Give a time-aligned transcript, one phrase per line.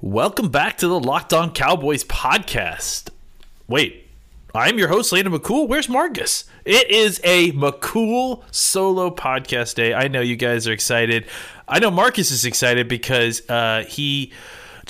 [0.00, 3.10] Welcome back to the Locked On Cowboys podcast.
[3.66, 4.06] Wait,
[4.54, 5.66] I'm your host, Landon McCool.
[5.66, 6.44] Where's Marcus?
[6.64, 9.94] It is a McCool solo podcast day.
[9.94, 11.26] I know you guys are excited.
[11.66, 14.32] I know Marcus is excited because uh, he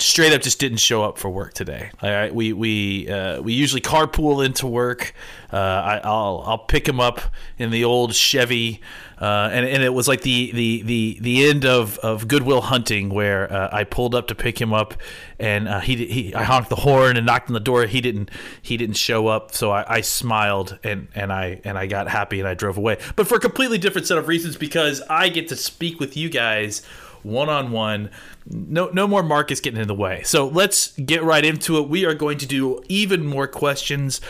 [0.01, 1.91] straight up just didn't show up for work today.
[2.01, 5.13] All right, we we uh, we usually carpool into work.
[5.51, 7.21] Uh, I, will I'll pick him up
[7.57, 8.81] in the old Chevy,
[9.19, 12.61] uh, and and it was like the the the the end of of Good Will
[12.61, 14.93] Hunting where uh, I pulled up to pick him up,
[15.39, 17.85] and uh, he he I honked the horn and knocked on the door.
[17.85, 18.29] He didn't
[18.61, 22.39] he didn't show up, so I, I smiled and and I and I got happy
[22.39, 22.97] and I drove away.
[23.15, 26.29] But for a completely different set of reasons because I get to speak with you
[26.29, 26.83] guys
[27.23, 28.09] one on one.
[28.45, 30.23] No, no more Marcus getting in the way.
[30.23, 31.89] So let's get right into it.
[31.89, 34.21] We are going to do even more questions.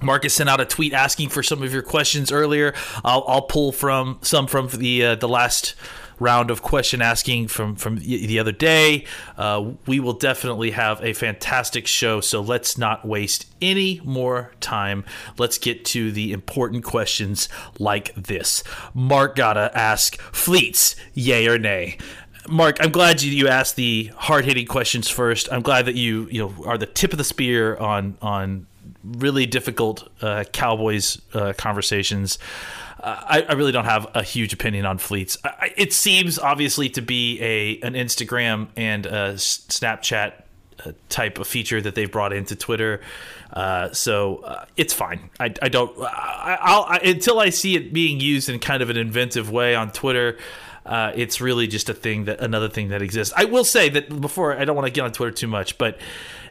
[0.00, 2.74] Marcus sent out a tweet asking for some of your questions earlier.
[3.04, 5.74] I'll, I'll pull from some from the uh, the last
[6.20, 9.04] round of question asking from from the other day.
[9.36, 12.20] Uh, we will definitely have a fantastic show.
[12.20, 15.04] So let's not waste any more time.
[15.36, 18.62] Let's get to the important questions like this.
[18.94, 21.98] Mark gotta ask fleets, yay or nay.
[22.48, 25.52] Mark, I'm glad you, you asked the hard hitting questions first.
[25.52, 28.66] I'm glad that you you know are the tip of the spear on on
[29.16, 32.38] really difficult uh, Cowboys uh, conversations.
[33.00, 35.38] I, I, really don't have a huge opinion on fleets.
[35.44, 40.32] I, it seems obviously to be a an Instagram and a Snapchat
[40.84, 43.00] uh, type of feature that they've brought into Twitter.
[43.52, 45.30] Uh, so uh, it's fine.
[45.40, 45.96] I, I don't.
[46.00, 49.90] I, will until I see it being used in kind of an inventive way on
[49.90, 50.38] Twitter.
[50.88, 53.34] Uh, it's really just a thing that another thing that exists.
[53.36, 55.96] I will say that before I don't want to get on Twitter too much, but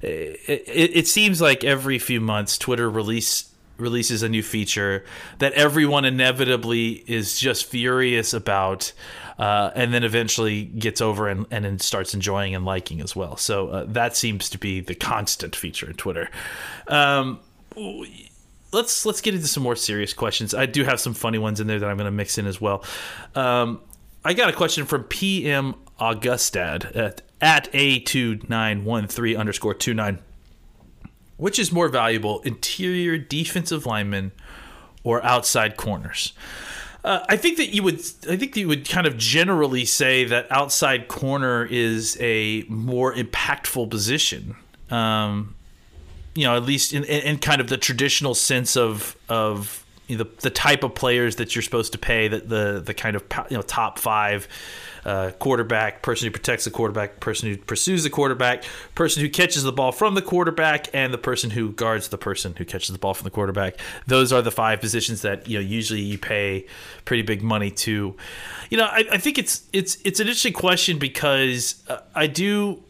[0.03, 5.05] uh, it, it, it seems like every few months Twitter release releases a new feature
[5.39, 8.91] that everyone inevitably is just furious about,
[9.39, 13.38] uh, and then eventually gets over and, and starts enjoying and liking as well.
[13.38, 16.29] So uh, that seems to be the constant feature in Twitter.
[16.88, 17.39] Um,
[18.72, 20.53] let's let's get into some more serious questions.
[20.53, 22.59] I do have some funny ones in there that I'm going to mix in as
[22.59, 22.83] well.
[23.35, 23.81] Um,
[24.27, 30.19] I got a question from PM Augustad at, at A2913 underscore 29.
[31.38, 34.33] Which is more valuable, interior defensive linemen
[35.05, 36.33] or outside corners?
[37.05, 38.01] Uh, I think that you would.
[38.29, 43.13] I think that you would kind of generally say that outside corner is a more
[43.13, 44.57] impactful position.
[44.89, 45.55] Um,
[46.35, 50.23] you know, at least in, in, kind of the traditional sense of of you know,
[50.23, 52.28] the the type of players that you're supposed to pay.
[52.28, 54.47] That the the kind of you know top five
[55.06, 58.63] uh, quarterback, person who protects the quarterback, person who pursues the quarterback,
[58.95, 62.53] person who catches the ball from the quarterback, and the person who guards the person
[62.57, 63.75] who catches the ball from the quarterback.
[64.06, 66.66] Those are the five positions that you know usually you pay
[67.06, 68.16] pretty big money to.
[68.69, 72.84] You know, I, I think it's it's it's an interesting question because uh, I do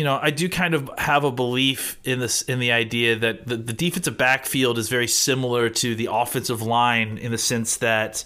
[0.00, 3.46] you know, I do kind of have a belief in this in the idea that
[3.46, 8.24] the, the defensive backfield is very similar to the offensive line in the sense that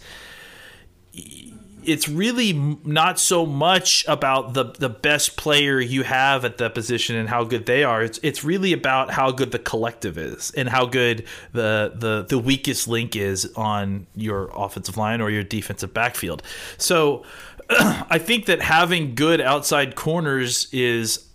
[1.83, 2.53] it's really
[2.85, 7.43] not so much about the the best player you have at that position and how
[7.43, 8.05] good they are.
[8.05, 12.39] It's it's really about how good the collective is and how good the the the
[12.39, 16.41] weakest link is on your offensive line or your defensive backfield.
[16.79, 17.25] So
[17.69, 21.31] I think that having good outside corners is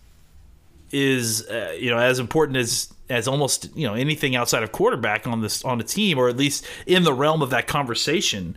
[0.91, 5.27] is uh, you know as important as as almost you know anything outside of quarterback
[5.27, 8.55] on this on a team or at least in the realm of that conversation.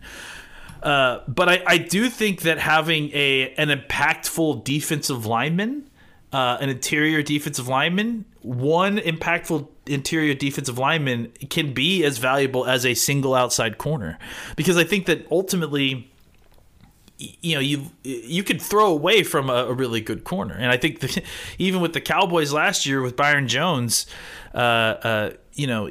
[0.81, 5.89] Uh, but I, I do think that having a an impactful defensive lineman,
[6.33, 12.85] uh, an interior defensive lineman, one impactful interior defensive lineman can be as valuable as
[12.85, 14.19] a single outside corner,
[14.57, 16.12] because I think that ultimately
[17.17, 20.77] you know you you could throw away from a, a really good corner, and I
[20.77, 21.23] think the,
[21.57, 24.05] even with the Cowboys last year with Byron Jones,
[24.53, 25.83] uh, uh, you know,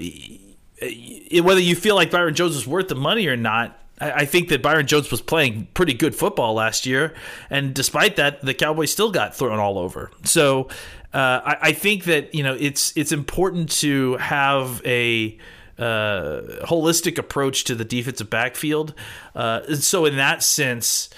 [1.43, 4.63] whether you feel like Byron Jones was worth the money or not, I think that
[4.63, 7.15] Byron Jones was playing pretty good football last year,
[7.51, 10.11] and despite that, the Cowboys still got thrown all over.
[10.25, 10.69] So
[11.15, 15.39] uh, I, I, think that you know it's it's important to have a
[15.83, 18.95] uh, holistic approach to the defensive backfield.
[19.35, 21.11] Uh, so in that sense.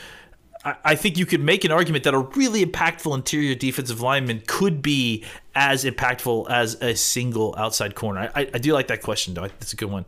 [0.66, 4.80] I think you could make an argument that a really impactful interior defensive lineman could
[4.80, 5.22] be
[5.54, 8.30] as impactful as a single outside corner.
[8.34, 9.42] I, I do like that question, though.
[9.42, 10.06] That's a good one.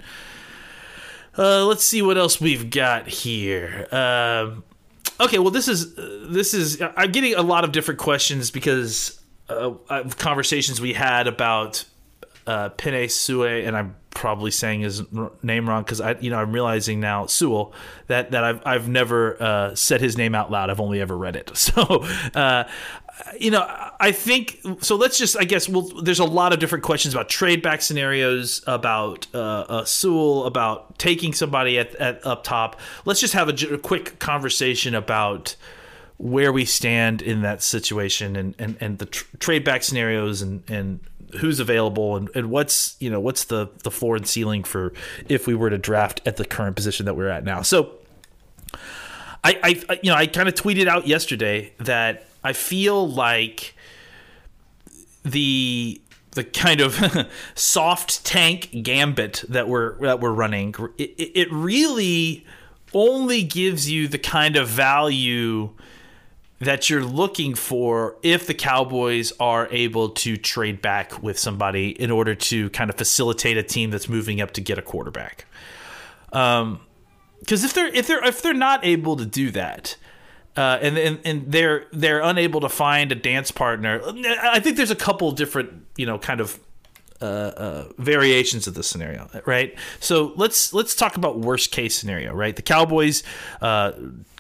[1.36, 3.86] Uh, let's see what else we've got here.
[3.92, 4.64] Um,
[5.20, 9.74] okay, well this is this is I'm getting a lot of different questions because uh,
[9.90, 11.84] of conversations we had about
[12.46, 15.02] uh, Penei Sewell, and I'm probably saying his
[15.42, 17.72] name wrong because I, you know, I'm realizing now Sewell
[18.06, 20.70] that that I've I've never uh, said his name out loud.
[20.70, 21.52] I've only ever read it.
[21.56, 22.04] So
[22.34, 22.64] uh,
[23.38, 23.66] you know,
[23.98, 24.96] I think so.
[24.96, 28.62] Let's just, I guess, well, there's a lot of different questions about trade back scenarios,
[28.66, 32.78] about uh, uh, Sewell, about taking somebody at, at up top.
[33.04, 35.56] Let's just have a, a, quick conversation about
[36.18, 40.62] where we stand in that situation and and, and the tr- trade back scenarios and
[40.68, 41.00] and
[41.36, 44.92] who's available and, and what's you know what's the the floor and ceiling for
[45.28, 47.62] if we were to draft at the current position that we're at now.
[47.62, 47.92] So.
[49.44, 53.76] I, I you know I kind of tweeted out yesterday that I feel like
[55.24, 56.00] the
[56.32, 62.46] the kind of soft tank gambit that we're that we're running it, it really
[62.94, 65.70] only gives you the kind of value
[66.58, 72.10] that you're looking for if the Cowboys are able to trade back with somebody in
[72.10, 75.44] order to kind of facilitate a team that's moving up to get a quarterback.
[76.32, 76.80] Um,
[77.40, 79.96] because if they're if they're if they're not able to do that,
[80.56, 84.00] uh, and, and and they're they're unable to find a dance partner.
[84.42, 86.58] I think there's a couple different you know kind of
[87.20, 89.74] uh, uh, variations of the scenario, right?
[90.00, 92.54] So let's let's talk about worst case scenario, right?
[92.54, 93.22] The Cowboys
[93.60, 93.92] uh,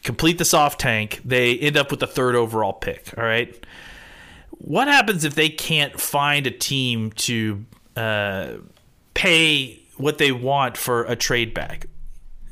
[0.02, 3.12] complete the soft tank, they end up with the third overall pick.
[3.16, 3.54] All right,
[4.50, 7.64] what happens if they can't find a team to
[7.96, 8.54] uh,
[9.14, 11.86] pay what they want for a trade back?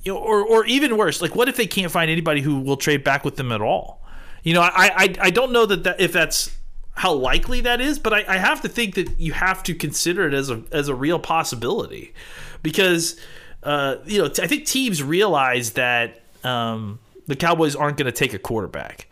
[0.05, 2.77] you know, or or even worse, like what if they can't find anybody who will
[2.77, 4.03] trade back with them at all?
[4.43, 6.55] You know, I I, I don't know that, that if that's
[6.95, 10.27] how likely that is, but I, I have to think that you have to consider
[10.29, 12.15] it as a as a real possibility,
[12.63, 13.19] because
[13.63, 18.33] uh, you know I think teams realize that um, the Cowboys aren't going to take
[18.33, 19.09] a quarterback.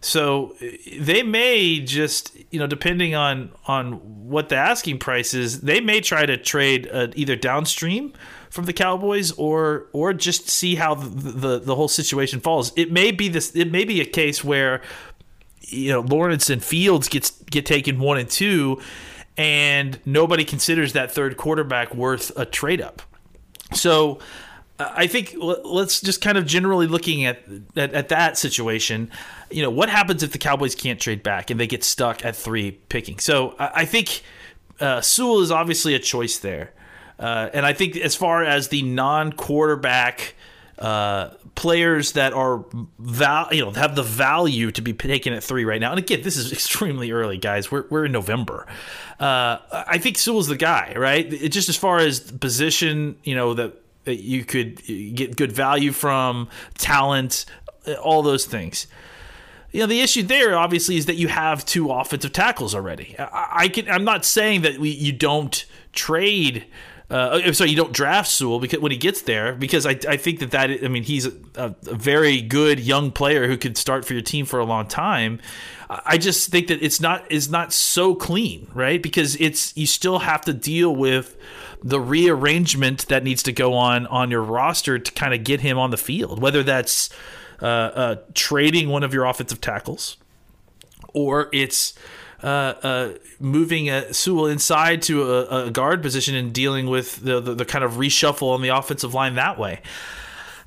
[0.00, 0.54] So
[1.00, 3.94] they may just, you know, depending on on
[4.28, 8.12] what the asking price is, they may try to trade uh, either downstream
[8.50, 12.72] from the Cowboys, or or just see how the, the, the whole situation falls.
[12.76, 13.56] It may be this.
[13.56, 14.80] It may be a case where
[15.66, 18.80] you know Lawrence and Fields gets get taken one and two,
[19.36, 23.02] and nobody considers that third quarterback worth a trade up.
[23.72, 24.18] So.
[24.78, 27.40] I think let's just kind of generally looking at,
[27.76, 29.10] at, at that situation.
[29.50, 32.36] You know, what happens if the Cowboys can't trade back and they get stuck at
[32.36, 33.18] three picking?
[33.18, 34.22] So I think
[34.78, 36.74] uh, Sewell is obviously a choice there.
[37.18, 40.34] Uh, and I think as far as the non-quarterback
[40.78, 42.64] uh, players that are
[42.98, 45.90] val- you know have the value to be taken at three right now.
[45.90, 47.70] And again, this is extremely early, guys.
[47.70, 48.66] We're we're in November.
[49.18, 51.32] Uh, I think Sewell's the guy, right?
[51.32, 53.74] It, just as far as position, you know that,
[54.04, 57.46] that you could get good value from talent,
[58.02, 58.86] all those things.
[59.72, 63.16] You know the issue there obviously is that you have two offensive tackles already.
[63.18, 66.66] I, I can I'm not saying that we, you don't trade
[67.08, 70.40] uh, sorry, you don't draft Sewell because when he gets there, because I, I think
[70.40, 74.12] that that I mean he's a, a, very good young player who could start for
[74.12, 75.40] your team for a long time.
[75.88, 79.00] I just think that it's not is not so clean, right?
[79.00, 81.36] Because it's you still have to deal with
[81.80, 85.78] the rearrangement that needs to go on on your roster to kind of get him
[85.78, 87.08] on the field, whether that's
[87.62, 90.16] uh, uh, trading one of your offensive tackles
[91.16, 91.94] or it's
[92.46, 97.40] uh, uh, moving a Sewell inside to a, a, guard position and dealing with the,
[97.40, 99.80] the, the kind of reshuffle on the offensive line that way.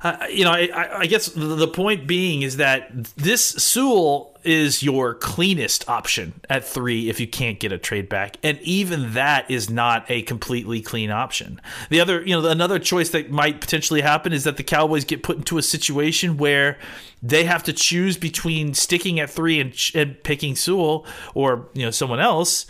[0.02, 5.14] Uh, you know, I, I, guess the point being is that this Sewell is your
[5.14, 9.68] cleanest option at three if you can't get a trade back, and even that is
[9.68, 11.60] not a completely clean option.
[11.90, 15.22] The other, you know, another choice that might potentially happen is that the Cowboys get
[15.22, 16.78] put into a situation where
[17.22, 21.04] they have to choose between sticking at three and, and picking Sewell
[21.34, 22.64] or you know someone else,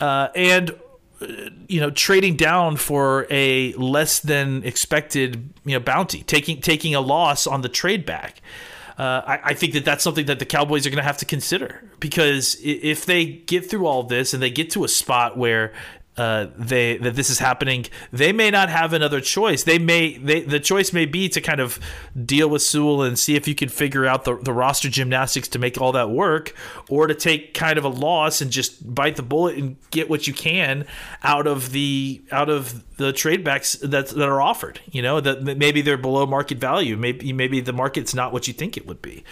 [0.00, 0.74] uh, and
[1.68, 7.00] you know trading down for a less than expected you know bounty taking taking a
[7.00, 8.40] loss on the trade back.
[8.98, 11.26] Uh, I, I, think that that's something that the Cowboys are going to have to
[11.26, 15.74] consider because if they get through all this and they get to a spot where
[16.16, 19.64] uh, they that this is happening, they may not have another choice.
[19.64, 21.78] They may they the choice may be to kind of
[22.24, 25.58] deal with Sewell and see if you can figure out the, the roster gymnastics to
[25.58, 26.54] make all that work,
[26.88, 30.26] or to take kind of a loss and just bite the bullet and get what
[30.26, 30.86] you can
[31.22, 34.80] out of the out of the trade backs that that are offered.
[34.90, 36.96] You know that maybe they're below market value.
[36.96, 39.22] Maybe maybe the market's not what you think it would be.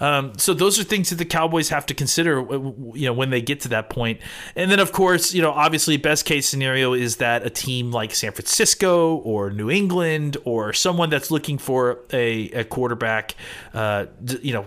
[0.00, 3.40] Um, so those are things that the Cowboys have to consider, you know, when they
[3.40, 4.20] get to that point.
[4.54, 8.14] And then, of course, you know, obviously, best case scenario is that a team like
[8.14, 13.34] San Francisco or New England or someone that's looking for a, a quarterback,
[13.74, 14.06] uh,
[14.42, 14.66] you know,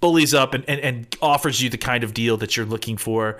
[0.00, 3.38] bullies up and, and, and, offers you the kind of deal that you're looking for.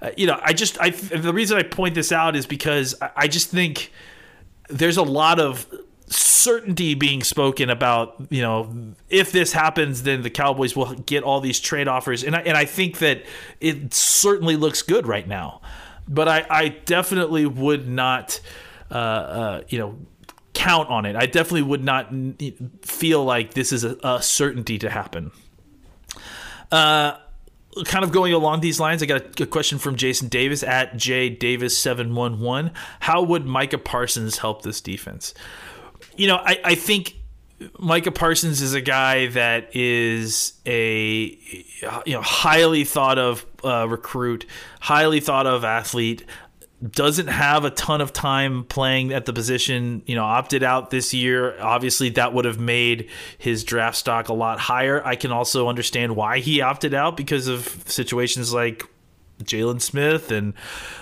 [0.00, 3.10] Uh, you know, I just I the reason I point this out is because I,
[3.16, 3.92] I just think
[4.68, 5.66] there's a lot of
[6.10, 8.16] certainty being spoken about.
[8.30, 12.34] You know, if this happens, then the Cowboys will get all these trade offers, and
[12.34, 13.24] I, and I think that
[13.60, 15.60] it certainly looks good right now.
[16.08, 18.40] But I, I definitely would not,
[18.90, 19.98] uh, uh, you know,
[20.54, 21.16] count on it.
[21.16, 22.12] I definitely would not
[22.82, 25.30] feel like this is a, a certainty to happen.
[26.72, 27.16] Uh,
[27.84, 31.28] kind of going along these lines, I got a, question from Jason Davis at J
[31.28, 32.72] Davis seven one one.
[33.00, 35.34] How would Micah Parsons help this defense?
[36.18, 37.16] You know, I, I think
[37.78, 41.38] Micah Parsons is a guy that is a
[42.04, 44.46] you know highly thought of uh, recruit,
[44.80, 46.24] highly thought of athlete
[46.90, 51.12] doesn't have a ton of time playing at the position, you know, opted out this
[51.12, 51.60] year.
[51.60, 55.04] Obviously, that would have made his draft stock a lot higher.
[55.04, 58.84] I can also understand why he opted out because of situations like
[59.42, 60.54] Jaylon Smith and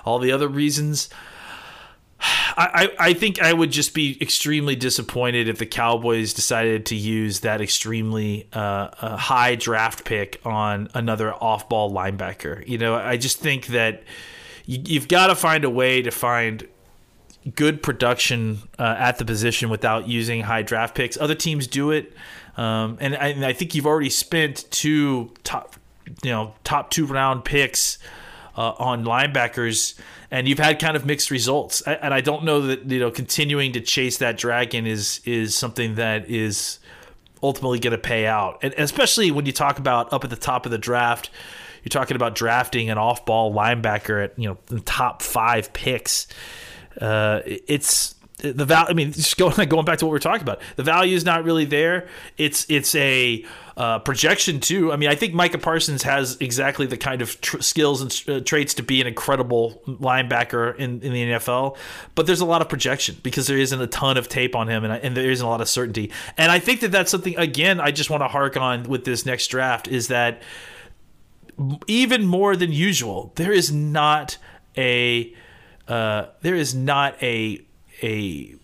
[0.05, 1.11] all the other reasons.
[2.59, 7.41] I, I think I would just be extremely disappointed if the Cowboys decided to use
[7.41, 12.67] that extremely uh, uh, high draft pick on another off ball linebacker.
[12.67, 14.05] You know, I just think that
[14.65, 16.67] you, you've got to find a way to find
[17.55, 21.19] good production uh, at the position without using high draft picks.
[21.19, 22.15] Other teams do it,
[22.57, 25.77] um, and, I, and, I, think you've already spent two top,
[26.25, 27.99] you know, top two round picks
[28.57, 29.95] uh, on linebackers,
[30.31, 31.83] and you've had kind of mixed results.
[31.83, 35.97] And I don't know that you know continuing to chase that dragon is is something
[35.97, 36.79] that is
[37.43, 40.67] ultimately going to pay out, and especially when you talk about up at the top
[40.67, 41.31] of the draft
[41.87, 46.27] you're talking about drafting an off-ball linebacker at you know the top five picks.
[47.01, 48.91] Uh, it's the value.
[48.91, 51.25] I mean, just going going back to what we are talking about, the value is
[51.25, 52.09] not really there.
[52.37, 53.45] It's it's a
[53.77, 54.93] uh, projection too.
[54.93, 58.41] I mean, I think Micah Parsons has exactly the kind of tr- skills and uh,
[58.45, 61.77] traits to be an incredible linebacker in, in the NFL.
[62.15, 64.85] But there's a lot of projection because there isn't a ton of tape on him,
[64.85, 66.11] and, and there isn't a lot of certainty.
[66.37, 67.37] And I think that that's something.
[67.39, 70.43] Again, I just want to hark on with this next draft is that
[71.87, 73.33] even more than usual.
[73.37, 74.37] There is not
[74.77, 75.35] a
[75.89, 77.65] uh, there is not a
[78.03, 78.55] a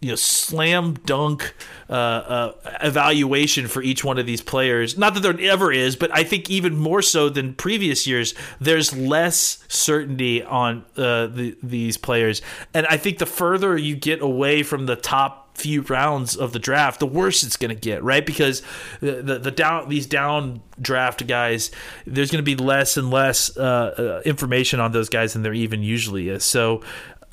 [0.00, 1.54] you know slam dunk
[1.90, 4.96] uh, uh, evaluation for each one of these players.
[4.96, 8.96] Not that there ever is, but I think even more so than previous years, there's
[8.96, 12.42] less certainty on uh, the, these players,
[12.72, 16.58] and I think the further you get away from the top few rounds of the
[16.60, 18.24] draft, the worse it's going to get, right?
[18.24, 18.62] Because
[19.00, 21.72] the, the, the down these down draft guys,
[22.06, 25.52] there's going to be less and less uh, uh, information on those guys than there
[25.52, 26.44] even usually is.
[26.44, 26.82] So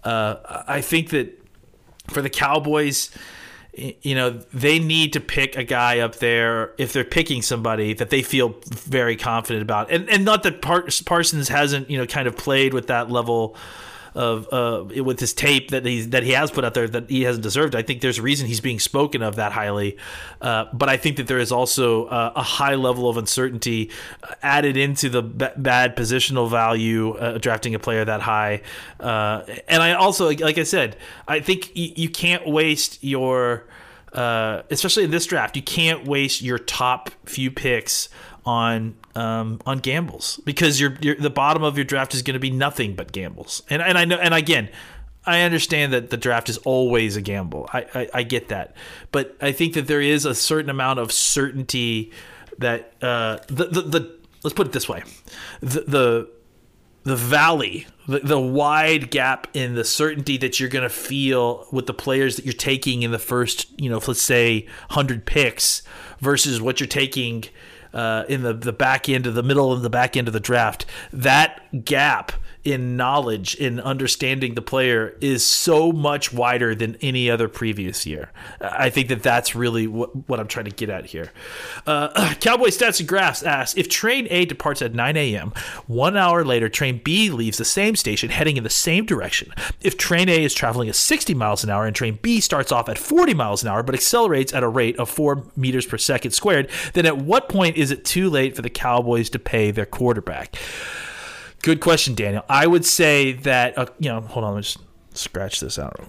[0.06, 1.38] uh, I think that
[2.08, 3.10] for the Cowboys,
[3.74, 8.10] you know, they need to pick a guy up there if they're picking somebody that
[8.10, 12.38] they feel very confident about, and and not that Parsons hasn't you know kind of
[12.38, 13.58] played with that level
[14.16, 17.24] of uh, with his tape that he that he has put out there that he
[17.24, 17.76] hasn't deserved.
[17.76, 19.98] I think there's a reason he's being spoken of that highly,
[20.42, 23.92] uh, but I think that there is also uh, a high level of uncertainty
[24.42, 28.62] added into the b- bad positional value uh, drafting a player that high.
[29.00, 33.66] Uh, and I also, like I said, I think y- you can't waste your.
[34.14, 38.08] Uh, especially in this draft, you can't waste your top few picks
[38.46, 42.52] on um, on gambles because your the bottom of your draft is going to be
[42.52, 43.64] nothing but gambles.
[43.70, 44.70] And and I know and again,
[45.26, 47.68] I understand that the draft is always a gamble.
[47.74, 48.76] I, I, I get that,
[49.12, 52.12] but I think that there is a certain amount of certainty
[52.60, 55.04] that uh, the, the the let's put it this way,
[55.62, 56.30] the the
[57.04, 61.86] the valley, the, the, wide gap in the certainty that you're going to feel with
[61.86, 65.84] the players that you're taking in the first, you know, let's say 100 picks
[66.20, 67.44] versus what you're taking
[67.96, 70.40] uh, in the, the back end of the middle of the back end of the
[70.40, 72.32] draft, that gap
[72.66, 78.32] in knowledge in understanding the player is so much wider than any other previous year.
[78.60, 81.32] I think that that's really what, what I'm trying to get at here.
[81.86, 85.54] Uh, Cowboy Stats and Graphs asks if train A departs at 9 a.m.,
[85.86, 89.54] one hour later, train B leaves the same station heading in the same direction.
[89.82, 92.90] If train A is traveling at 60 miles an hour and train B starts off
[92.90, 96.32] at 40 miles an hour but accelerates at a rate of 4 meters per second
[96.32, 99.86] squared, then at what point is it too late for the Cowboys to pay their
[99.86, 100.58] quarterback?
[101.66, 102.46] Good question, Daniel.
[102.48, 104.22] I would say that uh, you know.
[104.22, 104.78] Hold on, let me just
[105.18, 106.00] scratch this out.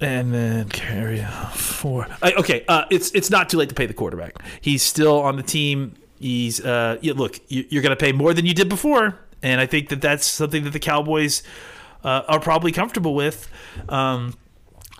[0.00, 1.24] And then carry
[1.54, 2.08] four.
[2.20, 4.42] Uh, okay, uh, it's it's not too late to pay the quarterback.
[4.60, 5.94] He's still on the team.
[6.18, 9.66] He's uh, yeah, look, you're going to pay more than you did before, and I
[9.66, 11.44] think that that's something that the Cowboys
[12.02, 13.48] uh, are probably comfortable with.
[13.88, 14.34] Um,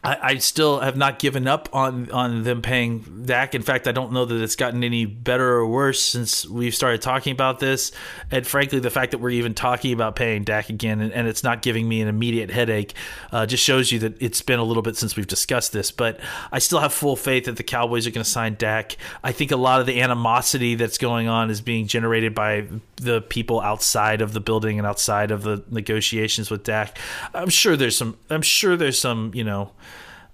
[0.02, 3.54] I, I, still have not given up on on them paying Dak.
[3.54, 7.02] In fact, I don't know that it's gotten any better or worse since we've started
[7.02, 7.92] talking about this.
[8.30, 11.44] And frankly, the fact that we're even talking about paying Dak again and, and it's
[11.44, 12.94] not giving me an immediate headache
[13.30, 15.90] uh, just shows you that it's been a little bit since we've discussed this.
[15.90, 16.18] But
[16.50, 18.96] I still have full faith that the Cowboys are going to sign Dak.
[19.22, 22.66] I think a lot of the animosity that's going on is being generated by
[22.96, 26.96] the people outside of the building and outside of the negotiations with Dak.
[27.34, 28.16] I'm sure there's some.
[28.30, 29.32] I'm sure there's some.
[29.34, 29.72] You know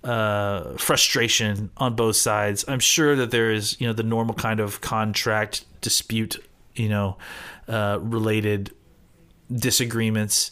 [0.05, 2.65] uh, frustration on both sides.
[2.69, 7.17] I'm sure that there is, you know, the normal kind of contract dispute, you know,
[7.69, 8.73] uh, related
[9.51, 10.51] disagreements.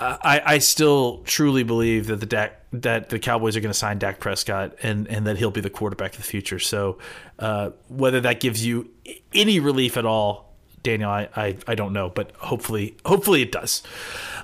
[0.00, 3.98] I, I still truly believe that the Dak, that the Cowboys are going to sign
[3.98, 6.60] Dak Prescott and, and that he'll be the quarterback of the future.
[6.60, 6.98] So
[7.38, 8.90] uh, whether that gives you
[9.34, 10.47] any relief at all
[10.82, 13.82] Daniel, I, I, I don't know, but hopefully hopefully it does.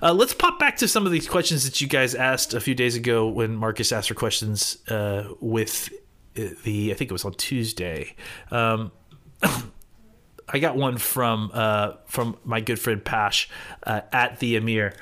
[0.02, 2.74] Uh, let's pop back to some of these questions that you guys asked a few
[2.74, 5.90] days ago when Marcus asked for questions uh, with
[6.34, 8.14] the I think it was on Tuesday.
[8.50, 8.92] Um,
[10.48, 13.48] I got one from uh, from my good friend Pash
[13.84, 14.94] uh, at the Emir.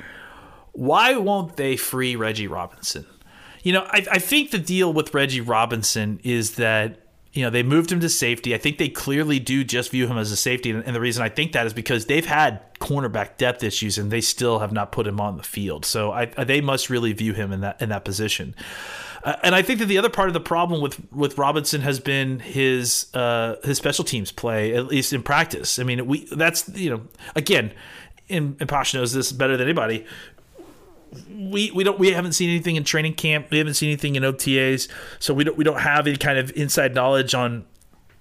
[0.73, 3.07] Why won't they free Reggie Robinson?
[3.63, 7.01] You know, I, I think the deal with Reggie Robinson is that
[7.33, 8.55] you know, they moved him to safety.
[8.55, 10.71] I think they clearly do just view him as a safety.
[10.71, 14.21] And the reason I think that is because they've had cornerback depth issues and they
[14.21, 15.87] still have not put him on the field.
[15.87, 18.55] So I, they must really view him in that in that position.
[19.25, 22.01] Uh, and I think that the other part of the problem with with Robinson has
[22.01, 25.79] been his uh, his special teams play, at least in practice.
[25.79, 27.03] I mean, we that's you know
[27.35, 27.73] again,
[28.29, 30.05] and, and Posh knows this better than anybody
[31.29, 33.51] we we don't we haven't seen anything in training camp.
[33.51, 34.89] We haven't seen anything in OTAs,
[35.19, 37.65] so we don't we don't have any kind of inside knowledge on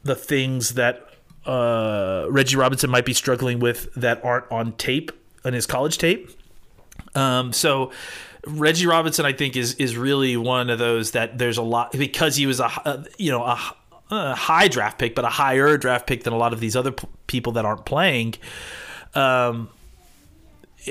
[0.03, 1.07] the things that
[1.45, 5.12] uh, Reggie Robinson might be struggling with that aren't on tape
[5.45, 6.29] on his college tape.
[7.15, 7.91] Um, so
[8.45, 12.36] Reggie Robinson, I think, is is really one of those that there's a lot because
[12.36, 13.60] he was a, a you know a,
[14.10, 16.91] a, high draft pick, but a higher draft pick than a lot of these other
[16.91, 18.36] p- people that aren't playing.
[19.13, 19.69] Um,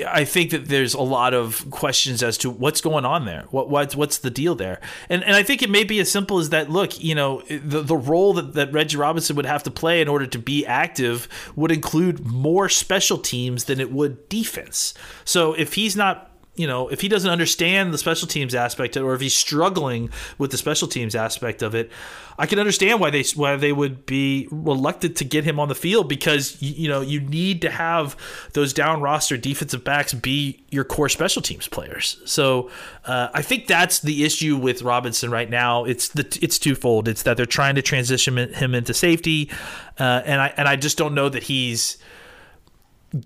[0.07, 3.45] I think that there's a lot of questions as to what's going on there.
[3.51, 4.79] What what's what's the deal there?
[5.09, 6.69] And and I think it may be as simple as that.
[6.69, 10.07] Look, you know, the the role that, that Reggie Robinson would have to play in
[10.07, 14.93] order to be active would include more special teams than it would defense.
[15.25, 19.13] So if he's not you know, if he doesn't understand the special teams aspect, or
[19.13, 21.89] if he's struggling with the special teams aspect of it,
[22.37, 25.75] I can understand why they why they would be reluctant to get him on the
[25.75, 28.17] field because you know you need to have
[28.51, 32.21] those down roster defensive backs be your core special teams players.
[32.25, 32.69] So
[33.05, 35.85] uh, I think that's the issue with Robinson right now.
[35.85, 37.07] It's the it's twofold.
[37.07, 39.49] It's that they're trying to transition him into safety,
[39.97, 41.97] uh, and I and I just don't know that he's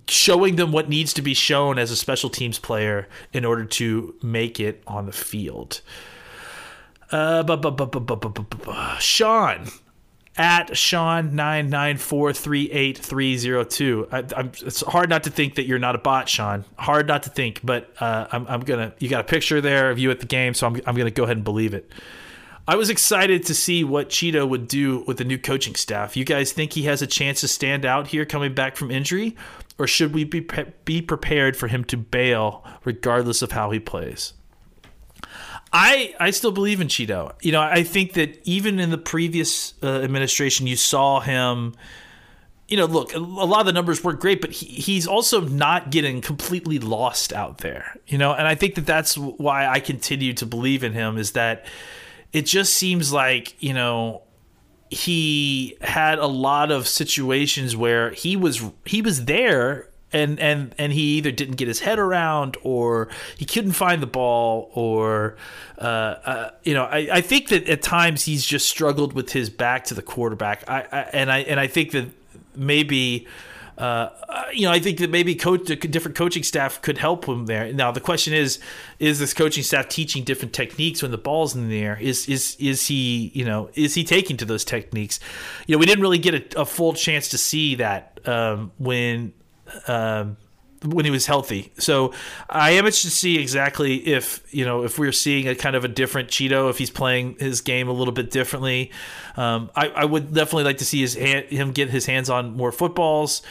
[0.08, 4.15] showing them what needs to be shown as a special teams player in order to
[4.21, 5.82] make it on the field.
[7.12, 9.67] Uh, Sean
[10.38, 14.08] at Sean nine nine four three eight three zero two.
[14.12, 16.65] It's hard not to think that you're not a bot, Sean.
[16.78, 18.93] Hard not to think, but uh, I'm, I'm gonna.
[19.00, 21.24] You got a picture there of you at the game, so I'm, I'm gonna go
[21.24, 21.91] ahead and believe it.
[22.67, 26.17] I was excited to see what Chido would do with the new coaching staff.
[26.17, 29.36] You guys think he has a chance to stand out here coming back from injury,
[29.77, 33.79] or should we be pre- be prepared for him to bail regardless of how he
[33.79, 34.33] plays?
[35.73, 37.33] I I still believe in Chido.
[37.41, 41.75] You know, I think that even in the previous uh, administration, you saw him.
[42.67, 45.91] You know, look, a lot of the numbers weren't great, but he, he's also not
[45.91, 47.99] getting completely lost out there.
[48.07, 51.19] You know, and I think that that's why I continue to believe in him.
[51.19, 51.67] Is that
[52.33, 54.23] it just seems like you know
[54.89, 60.93] he had a lot of situations where he was he was there and and and
[60.93, 65.36] he either didn't get his head around or he couldn't find the ball or
[65.80, 69.50] uh, uh, you know I, I think that at times he's just struggled with his
[69.50, 70.69] back to the quarterback.
[70.69, 72.10] I, I and I and I think that
[72.56, 73.28] maybe
[73.77, 74.09] uh,
[74.53, 77.71] you know, I think that maybe coach, different coaching staff could help him there.
[77.73, 78.59] Now, the question is,
[78.99, 81.97] is this coaching staff teaching different techniques when the ball's in the air?
[81.99, 85.19] Is is is he, you know, is he taking to those techniques?
[85.67, 89.33] You know, we didn't really get a, a full chance to see that um, when.
[89.88, 90.38] Um,
[90.86, 91.71] when he was healthy.
[91.78, 92.13] So
[92.50, 95.84] I am interested to see exactly if you know if we're seeing a kind of
[95.84, 98.91] a different Chido, if he's playing his game a little bit differently.
[99.38, 102.56] Um, I, I, would definitely like to see his hand, him get his hands on
[102.56, 103.41] more footballs.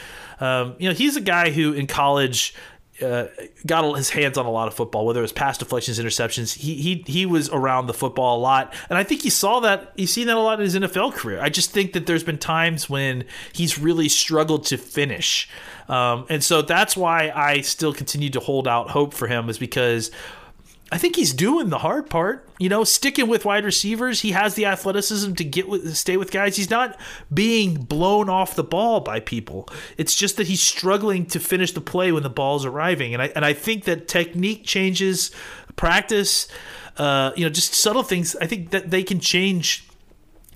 [0.40, 2.55] Um, you know, he's a guy who in college
[3.02, 3.26] uh,
[3.66, 6.54] got his hands on a lot of football, whether it was pass deflections, interceptions.
[6.54, 9.92] He he he was around the football a lot, and I think you saw that.
[9.96, 11.40] You've seen that a lot in his NFL career.
[11.40, 15.48] I just think that there's been times when he's really struggled to finish,
[15.88, 19.59] um, and so that's why I still continue to hold out hope for him, is
[19.59, 20.12] because
[20.92, 22.49] I think he's doing the hard part.
[22.59, 24.20] You know, sticking with wide receivers.
[24.20, 26.57] He has the athleticism to get with, stay with guys.
[26.57, 26.99] He's not
[27.33, 29.68] being blown off the ball by people.
[29.97, 33.12] It's just that he's struggling to finish the play when the ball's arriving.
[33.12, 35.31] And I and I think that technique changes,
[35.77, 36.49] practice,
[36.97, 38.37] uh, you know, just subtle things.
[38.37, 39.88] I think that they can change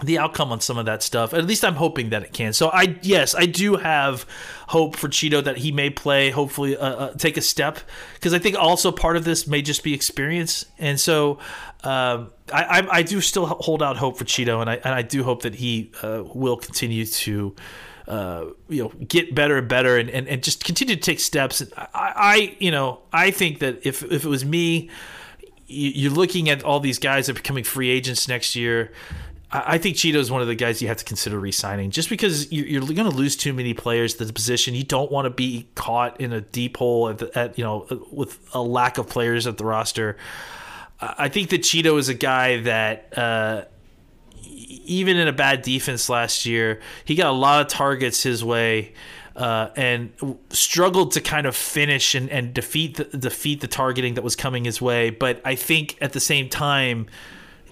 [0.02, 1.34] the outcome on some of that stuff.
[1.34, 2.52] At least I'm hoping that it can.
[2.52, 4.26] So I yes, I do have
[4.68, 6.30] hope for Chido that he may play.
[6.30, 7.78] Hopefully, uh, uh, take a step
[8.14, 10.66] because I think also part of this may just be experience.
[10.78, 11.38] And so
[11.82, 15.02] um, I, I, I do still hold out hope for Chido, and I and I
[15.02, 17.54] do hope that he uh, will continue to.
[18.06, 21.62] Uh, you know, get better and better, and, and, and just continue to take steps.
[21.76, 24.88] I, I, you know, I think that if if it was me,
[25.66, 28.92] you're looking at all these guys that are becoming free agents next year.
[29.50, 32.52] I think Chido is one of the guys you have to consider re-signing, just because
[32.52, 34.74] you're, going to lose too many players to the position.
[34.74, 37.86] You don't want to be caught in a deep hole at, the, at, you know
[38.10, 40.18] with a lack of players at the roster.
[41.00, 43.64] I think that Chido is a guy that uh,
[44.44, 48.94] even in a bad defense last year, he got a lot of targets his way.
[49.34, 50.12] Uh, and
[50.50, 54.64] struggled to kind of finish and, and defeat the, defeat the targeting that was coming
[54.64, 55.10] his way.
[55.10, 57.06] But I think at the same time,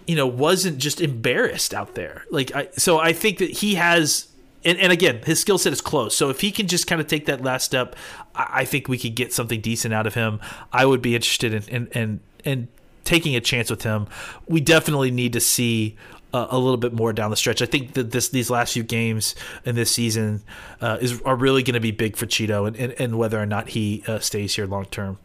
[0.06, 2.24] you know, wasn't just embarrassed out there.
[2.30, 4.28] Like, I, so I think that he has,
[4.64, 6.16] and, and again, his skill set is close.
[6.16, 7.96] So if he can just kind of take that last step,
[8.34, 10.40] I, I, think we could get something decent out of him.
[10.72, 12.68] I would be interested in, in, in, in
[13.04, 14.06] taking a chance with him.
[14.46, 15.96] We definitely need to see
[16.32, 17.62] uh, a little bit more down the stretch.
[17.62, 20.42] I think that this these last few games in this season
[20.80, 23.46] uh, is are really going to be big for Chido and, and, and, whether or
[23.46, 25.18] not he uh, stays here long term.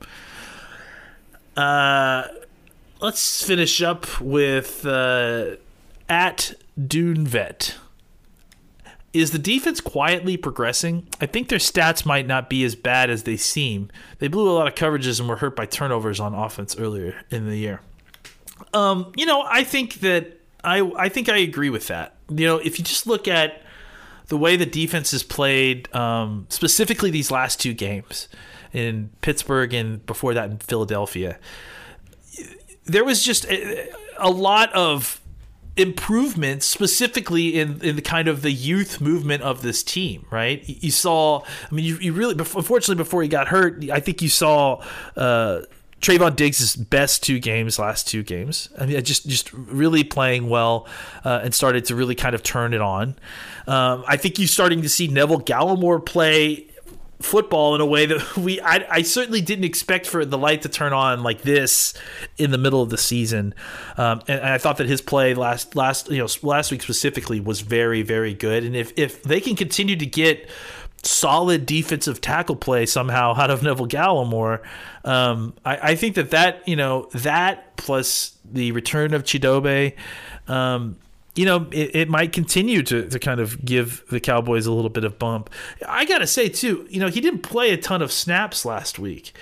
[3.01, 5.55] Let's finish up with uh,
[6.07, 7.75] at Dunevet.
[9.11, 11.07] Is the defense quietly progressing?
[11.19, 13.89] I think their stats might not be as bad as they seem.
[14.19, 17.49] They blew a lot of coverages and were hurt by turnovers on offense earlier in
[17.49, 17.81] the year.
[18.71, 22.15] Um, you know, I think that I I think I agree with that.
[22.29, 23.63] You know, if you just look at
[24.27, 28.29] the way the defense has played, um, specifically these last two games
[28.71, 31.39] in Pittsburgh and before that in Philadelphia,
[32.93, 35.21] there was just a, a lot of
[35.77, 40.91] improvements specifically in, in the kind of the youth movement of this team right you
[40.91, 44.84] saw i mean you, you really unfortunately before he got hurt i think you saw
[45.15, 45.62] uh
[46.01, 48.69] Trevon Diggs' best two games, last two games.
[48.77, 50.88] I mean, just just really playing well
[51.23, 53.15] uh, and started to really kind of turn it on.
[53.67, 56.70] Um, I think you're starting to see Neville Gallimore play
[57.21, 60.69] football in a way that we I, I, certainly didn't expect for the light to
[60.69, 61.93] turn on like this
[62.38, 63.53] in the middle of the season.
[63.97, 67.39] Um, and, and, I thought that his play last last you know last week specifically
[67.39, 68.63] was very very good.
[68.63, 70.49] And if if they can continue to get
[71.03, 74.62] solid defensive tackle play somehow out of Neville Gallimore
[75.03, 79.95] um, I, I, think that that you know that plus the return of Chidobe
[80.47, 80.97] um,
[81.36, 84.89] you know, it, it might continue to, to kind of give the Cowboys a little
[84.89, 85.50] bit of bump.
[85.88, 89.00] I got to say, too, you know, he didn't play a ton of snaps last
[89.00, 89.34] week.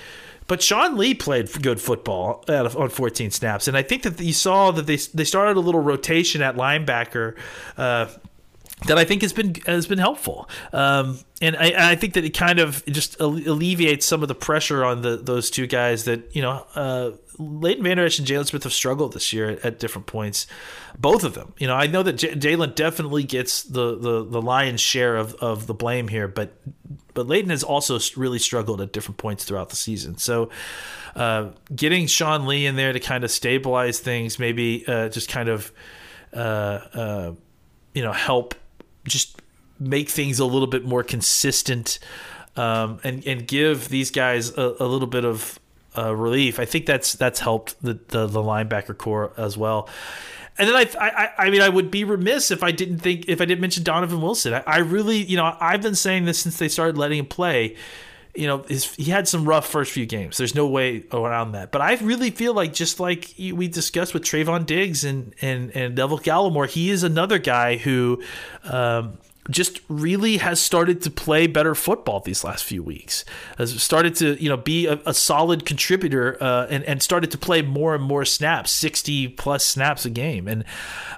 [0.48, 4.72] But Sean Lee played good football on 14 snaps, and I think that you saw
[4.72, 7.38] that they they started a little rotation at linebacker.
[7.78, 8.08] Uh,
[8.88, 12.32] that I think has been has been helpful, um, and I, I, think that it
[12.32, 16.42] kind of just alleviates some of the pressure on the those two guys that you
[16.42, 20.08] know uh, Leighton Vander Esch and Jaylon Smith have struggled this year at, at, different
[20.08, 20.46] points.
[20.98, 21.54] Both of them.
[21.58, 25.36] You know, I know that J- Jaylon definitely gets the, the, the lion's share of,
[25.36, 26.54] of the blame here, but
[27.14, 30.18] but Leighton has also really struggled at different points throughout the season.
[30.18, 30.50] So
[31.16, 35.50] uh, getting Sean Lee in there to kind of stabilize things, maybe uh, just kind
[35.50, 35.72] of
[36.34, 37.32] uh, uh
[37.94, 38.54] you know help
[39.06, 39.42] just
[39.80, 42.00] make things a little bit more consistent.
[42.56, 45.60] Um, and and give these guys a, a little bit of
[45.98, 46.60] uh, relief.
[46.60, 49.88] I think that's that's helped the, the, the linebacker corps as well.
[50.58, 53.40] And then I, I, I mean, I would be remiss if I didn't think if
[53.40, 54.54] I didn't mention Donovan Wilson.
[54.56, 57.78] I, I really, you know, I've been saying this since they started letting him play.
[58.36, 60.38] You know, his, he had some rough first few games.
[60.38, 61.72] There's no way around that.
[61.72, 65.96] But I really feel like just like we discussed with Trevon Diggs and and and
[65.96, 68.22] Neville Gallimore, he is another guy who.
[68.64, 69.18] Um,
[69.50, 73.26] just really has started to play better football these last few weeks.
[73.58, 77.38] Has started to you know be a, a solid contributor uh, and and started to
[77.38, 80.48] play more and more snaps, sixty plus snaps a game.
[80.48, 80.66] And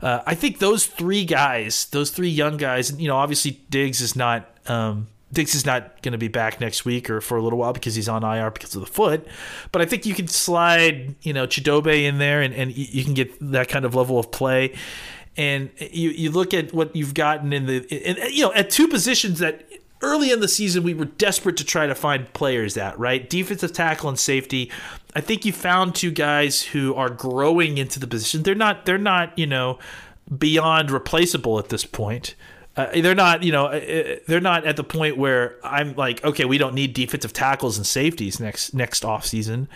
[0.02, 4.16] uh, I think those three guys, those three young guys, you know, obviously Diggs is
[4.16, 4.48] not.
[4.68, 7.74] Um, Diggs is not going to be back next week or for a little while
[7.74, 9.26] because he's on IR because of the foot.
[9.72, 13.14] But I think you can slide, you know, Chidobe in there and, and you can
[13.14, 14.74] get that kind of level of play
[15.38, 18.88] and you you look at what you've gotten in the in, you know at two
[18.88, 19.66] positions that
[20.02, 23.30] early in the season we were desperate to try to find players at, right?
[23.30, 24.72] Defensive tackle and safety.
[25.16, 28.44] I think you found two guys who are growing into the position.
[28.44, 29.80] They're not they're not, you know,
[30.36, 32.36] beyond replaceable at this point.
[32.88, 36.24] Uh, they're not, you know, uh, uh, they're not at the point where I'm like,
[36.24, 39.68] okay, we don't need defensive tackles and safeties next next off season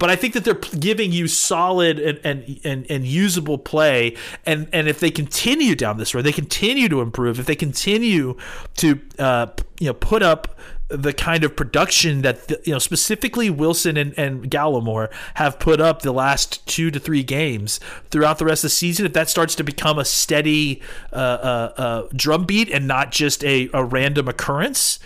[0.00, 4.16] but I think that they're giving you solid and, and, and, and, usable play.
[4.46, 7.38] And, and if they continue down this road, they continue to improve.
[7.38, 8.34] If they continue
[8.78, 10.58] to uh, you know put up
[10.90, 15.80] the kind of production that the, you know specifically Wilson and, and Gallimore have put
[15.80, 19.06] up the last two to three games throughout the rest of the season.
[19.06, 23.70] If that starts to become a steady uh, uh, uh drumbeat and not just a,
[23.72, 24.98] a random occurrence.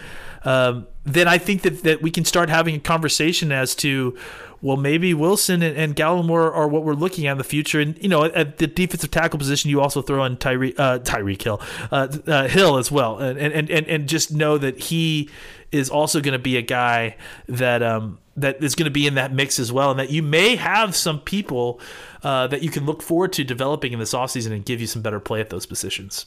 [0.44, 4.16] Um, then I think that, that we can start having a conversation as to
[4.64, 7.80] well, maybe Wilson and, and Gallimore are what we're looking at in the future.
[7.80, 11.42] And you know, at the defensive tackle position, you also throw in Tyree uh, Tyreek
[11.42, 11.60] Hill,
[11.92, 15.28] uh, uh, Hill as well, and, and and and just know that he
[15.70, 19.16] is also going to be a guy that um, that is going to be in
[19.16, 21.78] that mix as well, and that you may have some people
[22.22, 25.02] uh, that you can look forward to developing in this offseason and give you some
[25.02, 26.24] better play at those positions.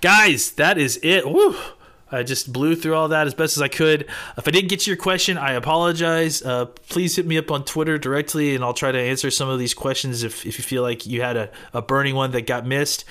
[0.00, 1.28] Guys, that is it.
[1.28, 1.54] Woo.
[2.14, 4.02] I just blew through all that as best as I could.
[4.36, 6.42] If I didn't get to your question, I apologize.
[6.42, 9.58] Uh, please hit me up on Twitter directly, and I'll try to answer some of
[9.58, 12.66] these questions if, if you feel like you had a, a burning one that got
[12.66, 13.04] missed.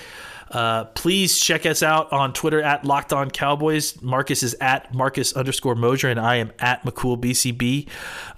[0.50, 4.00] Uh, please check us out on Twitter at Locked On Cowboys.
[4.02, 7.88] Marcus is at Marcus underscore Mosher, and I am at McCool BCB.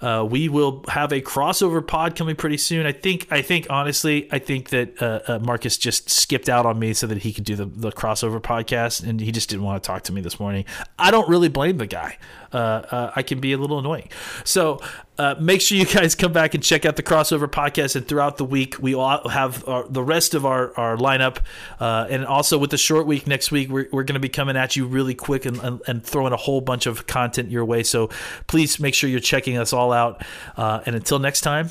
[0.01, 2.85] Uh, we will have a crossover pod coming pretty soon.
[2.85, 3.27] I think.
[3.31, 7.07] I think honestly, I think that uh, uh, Marcus just skipped out on me so
[7.07, 10.03] that he could do the, the crossover podcast, and he just didn't want to talk
[10.03, 10.65] to me this morning.
[10.97, 12.17] I don't really blame the guy.
[12.51, 14.09] Uh, I can be a little annoying.
[14.43, 14.79] So
[15.17, 17.95] uh, make sure you guys come back and check out the crossover podcast.
[17.95, 21.37] And throughout the week, we all have our, the rest of our, our lineup.
[21.79, 24.55] Uh, and also with the short week next week, we're, we're going to be coming
[24.55, 27.83] at you really quick and, and, and, throwing a whole bunch of content your way.
[27.83, 28.09] So
[28.47, 30.23] please make sure you're checking us all out.
[30.55, 31.69] Uh, and until next time,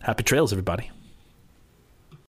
[0.00, 0.90] happy trails, everybody.